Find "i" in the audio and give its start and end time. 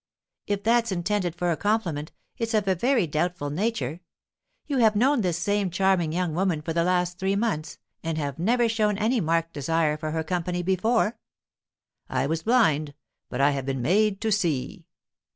12.09-12.25, 13.41-13.51